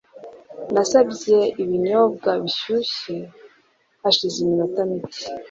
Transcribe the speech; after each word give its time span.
Nasabye 0.73 1.37
ibinyobwa 1.63 2.29
bishyushye 2.43 3.15
hashize 4.01 4.37
iminota 4.43 4.79
mike. 4.89 5.25